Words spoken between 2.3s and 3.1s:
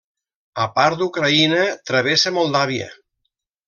Moldàvia.